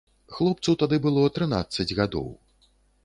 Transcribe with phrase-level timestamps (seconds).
[0.37, 2.27] Хлопцу тады было трынаццаць гадоў.